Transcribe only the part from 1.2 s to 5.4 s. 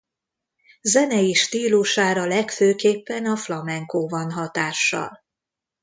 stílusára legfőképpen a flamenco van hatással.